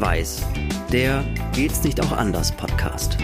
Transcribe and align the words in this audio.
Schwarz-Weiß, 0.00 0.42
der 0.92 1.22
Geht's 1.52 1.82
nicht 1.84 2.00
auch 2.00 2.12
anders 2.12 2.52
Podcast. 2.52 3.18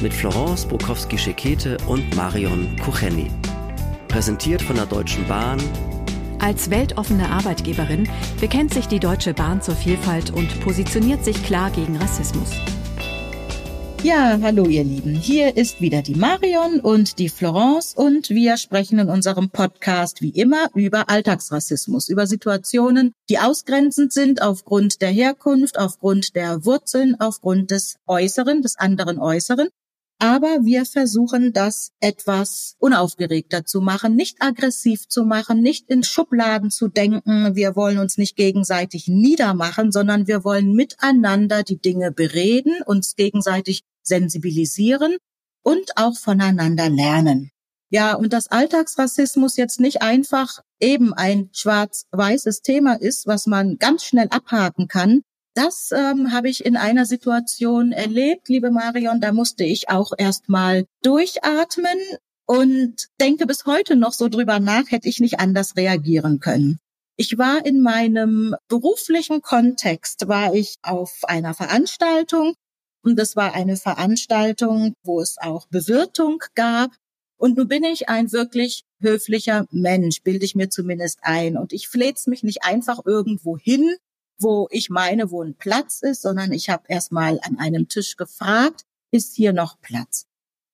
Mit 0.00 0.14
Florence 0.14 0.64
Bukowski-Schekete 0.66 1.76
und 1.88 2.14
Marion 2.14 2.76
Kucheni. 2.84 3.30
Präsentiert 4.08 4.62
von 4.62 4.76
der 4.76 4.86
Deutschen 4.86 5.26
Bahn. 5.26 5.60
Als 6.38 6.70
weltoffene 6.70 7.28
Arbeitgeberin 7.28 8.08
bekennt 8.40 8.72
sich 8.74 8.86
die 8.86 9.00
Deutsche 9.00 9.34
Bahn 9.34 9.60
zur 9.60 9.74
Vielfalt 9.74 10.30
und 10.30 10.60
positioniert 10.60 11.24
sich 11.24 11.42
klar 11.42 11.70
gegen 11.70 11.96
Rassismus. 11.96 12.50
Ja, 14.04 14.38
hallo 14.42 14.66
ihr 14.66 14.84
Lieben. 14.84 15.14
Hier 15.14 15.56
ist 15.56 15.80
wieder 15.80 16.02
die 16.02 16.14
Marion 16.14 16.78
und 16.78 17.18
die 17.18 17.30
Florence 17.30 17.94
und 17.94 18.28
wir 18.28 18.58
sprechen 18.58 18.98
in 18.98 19.08
unserem 19.08 19.48
Podcast 19.48 20.20
wie 20.20 20.28
immer 20.28 20.68
über 20.74 21.08
Alltagsrassismus, 21.08 22.10
über 22.10 22.26
Situationen, 22.26 23.14
die 23.30 23.38
ausgrenzend 23.38 24.12
sind 24.12 24.42
aufgrund 24.42 25.00
der 25.00 25.08
Herkunft, 25.08 25.78
aufgrund 25.78 26.36
der 26.36 26.66
Wurzeln, 26.66 27.18
aufgrund 27.18 27.70
des 27.70 27.96
Äußeren, 28.06 28.60
des 28.60 28.76
anderen 28.76 29.18
Äußeren. 29.18 29.68
Aber 30.18 30.58
wir 30.64 30.84
versuchen 30.84 31.54
das 31.54 31.92
etwas 32.00 32.76
unaufgeregter 32.78 33.64
zu 33.64 33.80
machen, 33.80 34.16
nicht 34.16 34.36
aggressiv 34.40 35.08
zu 35.08 35.24
machen, 35.24 35.62
nicht 35.62 35.88
in 35.88 36.02
Schubladen 36.02 36.70
zu 36.70 36.88
denken. 36.88 37.56
Wir 37.56 37.74
wollen 37.74 37.98
uns 37.98 38.18
nicht 38.18 38.36
gegenseitig 38.36 39.08
niedermachen, 39.08 39.92
sondern 39.92 40.26
wir 40.26 40.44
wollen 40.44 40.74
miteinander 40.74 41.62
die 41.62 41.80
Dinge 41.80 42.12
bereden, 42.12 42.82
uns 42.84 43.16
gegenseitig 43.16 43.82
sensibilisieren 44.06 45.16
und 45.62 45.96
auch 45.96 46.16
voneinander 46.16 46.88
lernen. 46.88 47.50
Ja, 47.90 48.14
und 48.14 48.32
dass 48.32 48.48
Alltagsrassismus 48.48 49.56
jetzt 49.56 49.80
nicht 49.80 50.02
einfach 50.02 50.60
eben 50.80 51.14
ein 51.14 51.50
schwarz-weißes 51.52 52.62
Thema 52.62 52.94
ist, 52.94 53.26
was 53.26 53.46
man 53.46 53.78
ganz 53.78 54.04
schnell 54.04 54.28
abhaken 54.30 54.88
kann, 54.88 55.22
das 55.54 55.92
ähm, 55.92 56.32
habe 56.32 56.48
ich 56.48 56.64
in 56.64 56.76
einer 56.76 57.06
Situation 57.06 57.92
erlebt, 57.92 58.48
liebe 58.48 58.72
Marion. 58.72 59.20
Da 59.20 59.32
musste 59.32 59.62
ich 59.62 59.88
auch 59.88 60.12
erst 60.18 60.48
mal 60.48 60.84
durchatmen 61.02 61.98
und 62.46 63.06
denke 63.20 63.46
bis 63.46 63.64
heute 63.64 63.94
noch 63.94 64.12
so 64.12 64.28
drüber 64.28 64.58
nach, 64.58 64.90
hätte 64.90 65.08
ich 65.08 65.20
nicht 65.20 65.38
anders 65.38 65.76
reagieren 65.76 66.40
können. 66.40 66.80
Ich 67.16 67.38
war 67.38 67.64
in 67.64 67.80
meinem 67.80 68.56
beruflichen 68.66 69.40
Kontext, 69.40 70.26
war 70.26 70.52
ich 70.54 70.74
auf 70.82 71.20
einer 71.22 71.54
Veranstaltung 71.54 72.54
und 73.04 73.16
das 73.16 73.36
war 73.36 73.54
eine 73.54 73.76
Veranstaltung, 73.76 74.94
wo 75.02 75.20
es 75.20 75.36
auch 75.38 75.66
Bewirtung 75.66 76.42
gab. 76.54 76.90
Und 77.36 77.56
nun 77.58 77.68
bin 77.68 77.84
ich 77.84 78.08
ein 78.08 78.32
wirklich 78.32 78.84
höflicher 79.00 79.66
Mensch, 79.70 80.22
bilde 80.22 80.44
ich 80.44 80.54
mir 80.54 80.70
zumindest 80.70 81.18
ein. 81.22 81.58
Und 81.58 81.72
ich 81.72 81.88
fleht's 81.88 82.26
mich 82.26 82.42
nicht 82.42 82.64
einfach 82.64 83.04
irgendwo 83.04 83.58
hin, 83.58 83.96
wo 84.38 84.68
ich 84.70 84.88
meine, 84.88 85.30
wo 85.30 85.42
ein 85.42 85.54
Platz 85.54 86.00
ist, 86.00 86.22
sondern 86.22 86.52
ich 86.52 86.70
habe 86.70 86.84
erstmal 86.88 87.38
an 87.42 87.58
einem 87.58 87.88
Tisch 87.88 88.16
gefragt, 88.16 88.82
ist 89.10 89.34
hier 89.34 89.52
noch 89.52 89.80
Platz? 89.80 90.26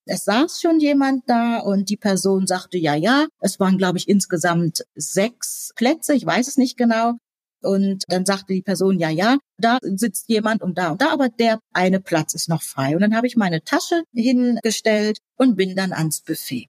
Es 0.06 0.24
saß 0.24 0.60
schon 0.60 0.80
jemand 0.80 1.28
da 1.28 1.58
und 1.58 1.90
die 1.90 1.96
Person 1.96 2.46
sagte, 2.46 2.78
ja, 2.78 2.94
ja. 2.94 3.26
Es 3.40 3.58
waren, 3.58 3.76
glaube 3.76 3.98
ich, 3.98 4.08
insgesamt 4.08 4.84
sechs 4.94 5.72
Plätze, 5.74 6.14
ich 6.14 6.24
weiß 6.24 6.46
es 6.46 6.56
nicht 6.56 6.76
genau. 6.76 7.14
Und 7.62 8.04
dann 8.08 8.26
sagte 8.26 8.52
die 8.52 8.62
Person, 8.62 8.98
ja, 8.98 9.10
ja, 9.10 9.38
da 9.58 9.78
sitzt 9.82 10.28
jemand 10.28 10.62
und 10.62 10.78
da 10.78 10.92
und 10.92 11.02
da, 11.02 11.12
aber 11.12 11.28
der 11.28 11.60
eine 11.72 12.00
Platz 12.00 12.34
ist 12.34 12.48
noch 12.48 12.62
frei. 12.62 12.94
Und 12.94 13.00
dann 13.00 13.14
habe 13.14 13.26
ich 13.26 13.36
meine 13.36 13.62
Tasche 13.62 14.02
hingestellt 14.14 15.18
und 15.36 15.56
bin 15.56 15.76
dann 15.76 15.92
ans 15.92 16.20
Buffet. 16.22 16.68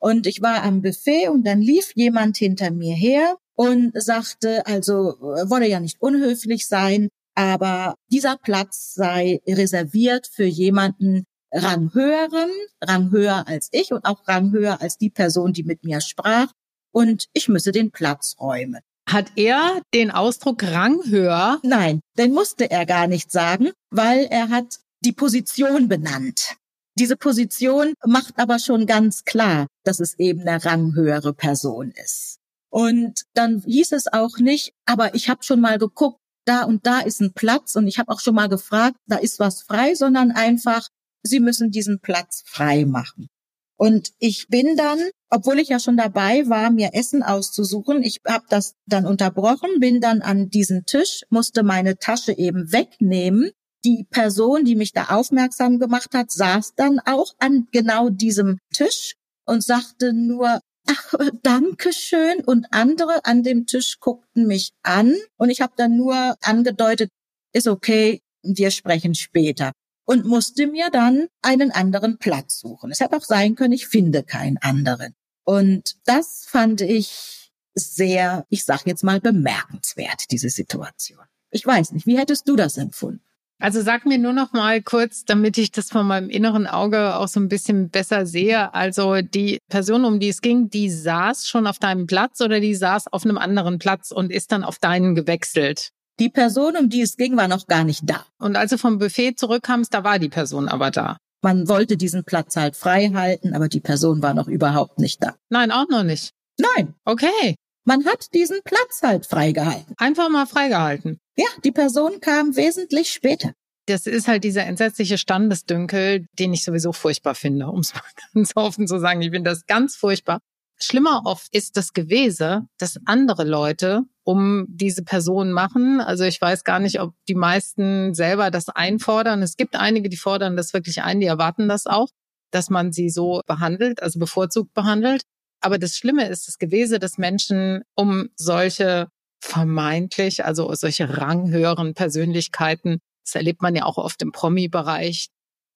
Und 0.00 0.26
ich 0.26 0.42
war 0.42 0.62
am 0.62 0.82
Buffet 0.82 1.28
und 1.28 1.46
dann 1.46 1.60
lief 1.60 1.92
jemand 1.94 2.36
hinter 2.36 2.70
mir 2.70 2.94
her 2.94 3.36
und 3.54 3.92
sagte, 4.00 4.64
also 4.66 5.16
wolle 5.48 5.68
ja 5.68 5.80
nicht 5.80 6.00
unhöflich 6.00 6.68
sein, 6.68 7.08
aber 7.34 7.94
dieser 8.10 8.36
Platz 8.36 8.94
sei 8.94 9.40
reserviert 9.46 10.28
für 10.28 10.44
jemanden 10.44 11.24
Ranghöheren, 11.52 12.50
Ranghöher 12.82 13.46
als 13.48 13.68
ich 13.72 13.92
und 13.92 14.04
auch 14.04 14.26
Ranghöher 14.28 14.80
als 14.80 14.98
die 14.98 15.10
Person, 15.10 15.52
die 15.52 15.64
mit 15.64 15.84
mir 15.84 16.00
sprach. 16.00 16.52
Und 16.92 17.26
ich 17.32 17.48
müsse 17.48 17.72
den 17.72 17.90
Platz 17.90 18.36
räumen. 18.40 18.80
Hat 19.08 19.32
er 19.36 19.80
den 19.94 20.10
Ausdruck 20.10 20.62
Rang 20.62 21.00
höher? 21.06 21.60
Nein, 21.62 22.00
den 22.18 22.34
musste 22.34 22.70
er 22.70 22.84
gar 22.84 23.06
nicht 23.06 23.32
sagen, 23.32 23.70
weil 23.90 24.26
er 24.26 24.50
hat 24.50 24.80
die 25.02 25.12
Position 25.12 25.88
benannt. 25.88 26.56
Diese 26.98 27.16
Position 27.16 27.94
macht 28.04 28.38
aber 28.38 28.58
schon 28.58 28.84
ganz 28.84 29.24
klar, 29.24 29.66
dass 29.84 30.00
es 30.00 30.18
eben 30.18 30.42
eine 30.42 30.62
ranghöhere 30.62 31.32
Person 31.32 31.90
ist. 31.92 32.36
Und 32.70 33.22
dann 33.32 33.62
hieß 33.64 33.92
es 33.92 34.12
auch 34.12 34.36
nicht, 34.38 34.74
aber 34.84 35.14
ich 35.14 35.30
habe 35.30 35.42
schon 35.42 35.60
mal 35.60 35.78
geguckt, 35.78 36.18
da 36.44 36.64
und 36.64 36.86
da 36.86 37.00
ist 37.00 37.22
ein 37.22 37.32
Platz 37.32 37.76
und 37.76 37.86
ich 37.86 37.98
habe 37.98 38.12
auch 38.12 38.20
schon 38.20 38.34
mal 38.34 38.50
gefragt, 38.50 38.96
da 39.06 39.16
ist 39.16 39.38
was 39.38 39.62
frei, 39.62 39.94
sondern 39.94 40.32
einfach, 40.32 40.86
Sie 41.22 41.40
müssen 41.40 41.70
diesen 41.70 42.00
Platz 42.00 42.42
frei 42.46 42.84
machen. 42.84 43.28
Und 43.78 44.10
ich 44.18 44.48
bin 44.48 44.76
dann, 44.76 44.98
obwohl 45.30 45.60
ich 45.60 45.68
ja 45.68 45.78
schon 45.78 45.96
dabei 45.96 46.48
war, 46.48 46.70
mir 46.70 46.90
Essen 46.94 47.22
auszusuchen, 47.22 48.02
ich 48.02 48.20
habe 48.26 48.44
das 48.48 48.74
dann 48.86 49.06
unterbrochen, 49.06 49.78
bin 49.78 50.00
dann 50.00 50.20
an 50.20 50.50
diesen 50.50 50.84
Tisch, 50.84 51.22
musste 51.30 51.62
meine 51.62 51.96
Tasche 51.96 52.36
eben 52.36 52.72
wegnehmen. 52.72 53.52
Die 53.84 54.04
Person, 54.10 54.64
die 54.64 54.74
mich 54.74 54.92
da 54.92 55.04
aufmerksam 55.10 55.78
gemacht 55.78 56.12
hat, 56.12 56.32
saß 56.32 56.74
dann 56.74 56.98
auch 56.98 57.34
an 57.38 57.68
genau 57.70 58.08
diesem 58.10 58.58
Tisch 58.74 59.14
und 59.46 59.62
sagte 59.62 60.12
nur, 60.12 60.60
ach, 60.88 61.14
danke 61.44 61.92
schön. 61.92 62.40
Und 62.44 62.66
andere 62.72 63.24
an 63.24 63.44
dem 63.44 63.66
Tisch 63.66 64.00
guckten 64.00 64.48
mich 64.48 64.72
an 64.82 65.14
und 65.36 65.50
ich 65.50 65.60
habe 65.60 65.74
dann 65.76 65.96
nur 65.96 66.36
angedeutet, 66.42 67.10
ist 67.52 67.68
okay, 67.68 68.22
wir 68.42 68.72
sprechen 68.72 69.14
später 69.14 69.70
und 70.08 70.24
musste 70.24 70.66
mir 70.66 70.88
dann 70.90 71.28
einen 71.42 71.70
anderen 71.70 72.16
Platz 72.16 72.60
suchen. 72.60 72.90
Es 72.90 73.00
hätte 73.00 73.14
auch 73.14 73.24
sein 73.24 73.56
können, 73.56 73.74
ich 73.74 73.88
finde 73.88 74.22
keinen 74.22 74.56
anderen. 74.56 75.14
Und 75.44 75.96
das 76.06 76.46
fand 76.48 76.80
ich 76.80 77.52
sehr, 77.74 78.46
ich 78.48 78.64
sag 78.64 78.86
jetzt 78.86 79.04
mal, 79.04 79.20
bemerkenswert, 79.20 80.30
diese 80.30 80.48
Situation. 80.48 81.20
Ich 81.50 81.66
weiß 81.66 81.92
nicht, 81.92 82.06
wie 82.06 82.16
hättest 82.16 82.48
du 82.48 82.56
das 82.56 82.78
empfunden? 82.78 83.20
Also 83.58 83.82
sag 83.82 84.06
mir 84.06 84.18
nur 84.18 84.32
noch 84.32 84.52
mal 84.52 84.80
kurz, 84.80 85.24
damit 85.26 85.58
ich 85.58 85.72
das 85.72 85.90
von 85.90 86.06
meinem 86.06 86.30
inneren 86.30 86.66
Auge 86.66 87.16
auch 87.16 87.28
so 87.28 87.40
ein 87.40 87.48
bisschen 87.48 87.90
besser 87.90 88.24
sehe. 88.24 88.72
Also 88.72 89.20
die 89.20 89.58
Person, 89.68 90.06
um 90.06 90.20
die 90.20 90.28
es 90.28 90.40
ging, 90.40 90.70
die 90.70 90.88
saß 90.88 91.46
schon 91.46 91.66
auf 91.66 91.78
deinem 91.78 92.06
Platz 92.06 92.40
oder 92.40 92.60
die 92.60 92.74
saß 92.74 93.12
auf 93.12 93.24
einem 93.24 93.36
anderen 93.36 93.78
Platz 93.78 94.10
und 94.10 94.32
ist 94.32 94.52
dann 94.52 94.64
auf 94.64 94.78
deinen 94.78 95.14
gewechselt? 95.14 95.90
Die 96.18 96.28
Person, 96.28 96.76
um 96.76 96.88
die 96.88 97.02
es 97.02 97.16
ging, 97.16 97.36
war 97.36 97.46
noch 97.46 97.66
gar 97.66 97.84
nicht 97.84 98.02
da. 98.04 98.26
Und 98.38 98.56
als 98.56 98.70
du 98.70 98.78
vom 98.78 98.98
Buffet 98.98 99.34
zurückkamst, 99.36 99.94
da 99.94 100.02
war 100.02 100.18
die 100.18 100.28
Person 100.28 100.68
aber 100.68 100.90
da. 100.90 101.16
Man 101.42 101.68
wollte 101.68 101.96
diesen 101.96 102.24
Platz 102.24 102.56
halt 102.56 102.74
frei 102.74 103.12
halten, 103.14 103.54
aber 103.54 103.68
die 103.68 103.80
Person 103.80 104.22
war 104.22 104.34
noch 104.34 104.48
überhaupt 104.48 104.98
nicht 104.98 105.22
da. 105.22 105.36
Nein, 105.48 105.70
auch 105.70 105.88
noch 105.88 106.02
nicht. 106.02 106.32
Nein. 106.58 106.94
Okay. 107.04 107.54
Man 107.84 108.04
hat 108.04 108.34
diesen 108.34 108.60
Platz 108.64 109.00
halt 109.02 109.26
freigehalten. 109.26 109.94
Einfach 109.96 110.28
mal 110.28 110.46
freigehalten. 110.46 111.20
Ja, 111.36 111.46
die 111.64 111.72
Person 111.72 112.20
kam 112.20 112.56
wesentlich 112.56 113.12
später. 113.12 113.52
Das 113.86 114.06
ist 114.06 114.26
halt 114.28 114.44
dieser 114.44 114.66
entsetzliche 114.66 115.16
Standesdünkel, 115.16 116.26
den 116.38 116.52
ich 116.52 116.64
sowieso 116.64 116.92
furchtbar 116.92 117.36
finde, 117.36 117.68
um 117.68 117.80
es 117.80 117.94
mal 117.94 118.02
ganz 118.34 118.52
offen 118.56 118.88
zu 118.88 118.98
sagen. 118.98 119.22
Ich 119.22 119.30
finde 119.30 119.50
das 119.50 119.66
ganz 119.66 119.94
furchtbar. 119.94 120.40
Schlimmer 120.80 121.22
oft 121.24 121.54
ist 121.54 121.76
das 121.76 121.92
Gewese, 121.92 122.66
dass 122.78 122.98
andere 123.06 123.44
Leute 123.44 124.02
um 124.28 124.66
diese 124.68 125.04
Person 125.04 125.52
machen. 125.52 126.02
Also 126.02 126.24
ich 126.24 126.38
weiß 126.38 126.62
gar 126.62 126.80
nicht, 126.80 127.00
ob 127.00 127.14
die 127.28 127.34
meisten 127.34 128.12
selber 128.12 128.50
das 128.50 128.68
einfordern. 128.68 129.40
Es 129.40 129.56
gibt 129.56 129.74
einige, 129.74 130.10
die 130.10 130.18
fordern 130.18 130.54
das 130.54 130.74
wirklich 130.74 131.00
ein, 131.00 131.20
die 131.20 131.26
erwarten 131.26 131.66
das 131.66 131.86
auch, 131.86 132.08
dass 132.50 132.68
man 132.68 132.92
sie 132.92 133.08
so 133.08 133.40
behandelt, 133.46 134.02
also 134.02 134.18
bevorzugt 134.18 134.74
behandelt. 134.74 135.22
Aber 135.62 135.78
das 135.78 135.96
Schlimme 135.96 136.28
ist 136.28 136.46
das 136.46 136.58
Gewese 136.58 136.98
des 136.98 137.16
Menschen 137.16 137.84
um 137.94 138.28
solche 138.36 139.08
vermeintlich, 139.40 140.44
also 140.44 140.74
solche 140.74 141.16
ranghöheren 141.16 141.94
Persönlichkeiten. 141.94 142.98
Das 143.24 143.34
erlebt 143.34 143.62
man 143.62 143.74
ja 143.74 143.86
auch 143.86 143.96
oft 143.96 144.20
im 144.20 144.32
Promi-Bereich, 144.32 145.28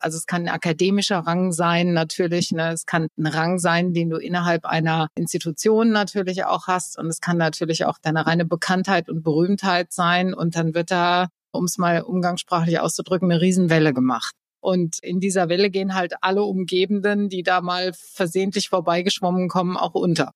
also 0.02 0.16
es 0.16 0.26
kann 0.26 0.42
ein 0.42 0.54
akademischer 0.54 1.18
Rang 1.18 1.52
sein, 1.52 1.92
natürlich. 1.92 2.50
Ne? 2.50 2.72
Es 2.72 2.86
kann 2.86 3.08
ein 3.16 3.26
Rang 3.26 3.58
sein, 3.58 3.92
den 3.92 4.10
du 4.10 4.16
innerhalb 4.16 4.64
einer 4.64 5.08
Institution 5.14 5.90
natürlich 5.90 6.44
auch 6.44 6.66
hast. 6.66 6.98
Und 6.98 7.06
es 7.06 7.20
kann 7.20 7.36
natürlich 7.36 7.84
auch 7.84 7.98
deine 8.00 8.26
reine 8.26 8.44
Bekanntheit 8.44 9.08
und 9.08 9.22
Berühmtheit 9.22 9.92
sein. 9.92 10.34
Und 10.34 10.56
dann 10.56 10.74
wird 10.74 10.90
da, 10.90 11.28
um 11.52 11.64
es 11.64 11.78
mal 11.78 12.02
umgangssprachlich 12.02 12.80
auszudrücken, 12.80 13.30
eine 13.30 13.40
Riesenwelle 13.40 13.92
gemacht. 13.92 14.34
Und 14.60 14.98
in 15.02 15.18
dieser 15.18 15.48
Welle 15.48 15.70
gehen 15.70 15.94
halt 15.94 16.14
alle 16.20 16.44
Umgebenden, 16.44 17.28
die 17.28 17.42
da 17.42 17.60
mal 17.60 17.92
versehentlich 17.94 18.68
vorbeigeschwommen 18.68 19.48
kommen, 19.48 19.76
auch 19.76 19.94
unter. 19.94 20.32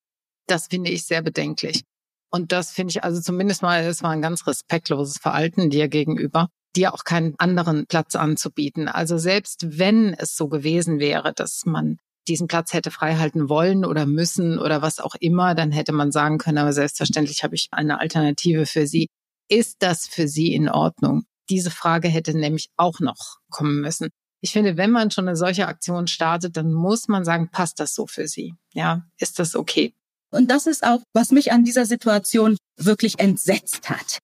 Das 0.47 0.67
finde 0.67 0.91
ich 0.91 1.05
sehr 1.05 1.21
bedenklich. 1.21 1.83
Und 2.29 2.51
das 2.51 2.71
finde 2.71 2.91
ich 2.91 3.03
also 3.03 3.21
zumindest 3.21 3.61
mal, 3.61 3.83
es 3.83 4.03
war 4.03 4.11
ein 4.11 4.21
ganz 4.21 4.45
respektloses 4.47 5.17
Verhalten 5.17 5.69
dir 5.69 5.87
gegenüber 5.87 6.49
dir 6.77 6.93
auch 6.93 7.03
keinen 7.03 7.35
anderen 7.37 7.87
Platz 7.87 8.15
anzubieten. 8.15 8.87
Also 8.87 9.17
selbst 9.17 9.79
wenn 9.79 10.13
es 10.13 10.35
so 10.35 10.47
gewesen 10.47 10.99
wäre, 10.99 11.33
dass 11.33 11.65
man 11.65 11.97
diesen 12.27 12.47
Platz 12.47 12.73
hätte 12.73 12.91
freihalten 12.91 13.49
wollen 13.49 13.85
oder 13.85 14.05
müssen 14.05 14.59
oder 14.59 14.81
was 14.81 14.99
auch 14.99 15.15
immer, 15.19 15.55
dann 15.55 15.71
hätte 15.71 15.93
man 15.93 16.11
sagen 16.11 16.37
können, 16.37 16.57
aber 16.57 16.73
selbstverständlich 16.73 17.43
habe 17.43 17.55
ich 17.55 17.69
eine 17.71 17.99
Alternative 17.99 18.65
für 18.65 18.85
Sie. 18.85 19.07
Ist 19.49 19.77
das 19.79 20.07
für 20.07 20.27
Sie 20.27 20.53
in 20.53 20.69
Ordnung? 20.69 21.23
Diese 21.49 21.71
Frage 21.71 22.09
hätte 22.09 22.37
nämlich 22.37 22.69
auch 22.75 22.99
noch 22.99 23.37
kommen 23.49 23.79
müssen. 23.79 24.09
Ich 24.41 24.51
finde, 24.51 24.77
wenn 24.77 24.91
man 24.91 25.09
schon 25.09 25.27
eine 25.27 25.37
solche 25.37 25.67
Aktion 25.67 26.07
startet, 26.07 26.57
dann 26.57 26.71
muss 26.71 27.07
man 27.07 27.25
sagen, 27.25 27.49
passt 27.51 27.79
das 27.79 27.95
so 27.95 28.05
für 28.05 28.27
Sie? 28.27 28.53
Ja, 28.73 29.03
ist 29.17 29.39
das 29.39 29.55
okay? 29.55 29.93
Und 30.29 30.51
das 30.51 30.67
ist 30.67 30.85
auch, 30.85 30.99
was 31.13 31.31
mich 31.31 31.51
an 31.51 31.63
dieser 31.63 31.85
Situation 31.85 32.57
wirklich 32.75 33.19
entsetzt 33.19 33.89
hat. 33.89 34.19